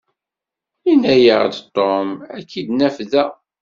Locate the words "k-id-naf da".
2.49-3.25